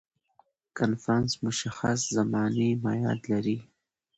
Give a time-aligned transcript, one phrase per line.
[0.77, 3.57] کنفرانس مشخص زماني معیاد لري.